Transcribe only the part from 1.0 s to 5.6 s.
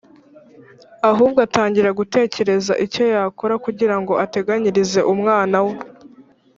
Ahubwo atangira gutekereza icyo yakora kugira ngo ateganyirize umwana